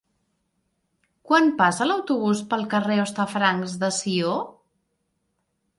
Quan 1.31 1.51
passa 1.59 1.87
l'autobús 1.89 2.41
pel 2.55 2.65
carrer 2.75 2.97
Hostafrancs 3.05 3.79
de 3.85 3.95
Sió? 4.01 4.37